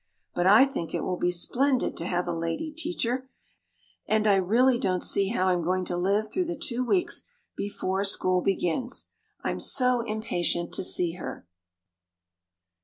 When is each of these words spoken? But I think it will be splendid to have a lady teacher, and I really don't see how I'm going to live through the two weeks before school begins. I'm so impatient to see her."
But 0.33 0.47
I 0.47 0.65
think 0.65 0.95
it 0.95 1.01
will 1.03 1.19
be 1.19 1.29
splendid 1.29 1.95
to 1.97 2.07
have 2.07 2.27
a 2.27 2.33
lady 2.33 2.71
teacher, 2.71 3.29
and 4.07 4.25
I 4.25 4.33
really 4.37 4.79
don't 4.79 5.03
see 5.03 5.27
how 5.27 5.45
I'm 5.49 5.61
going 5.61 5.85
to 5.85 5.95
live 5.95 6.31
through 6.31 6.45
the 6.45 6.55
two 6.55 6.83
weeks 6.83 7.25
before 7.55 8.03
school 8.03 8.41
begins. 8.41 9.09
I'm 9.43 9.59
so 9.59 10.01
impatient 10.03 10.73
to 10.73 10.83
see 10.83 11.11
her." 11.17 11.45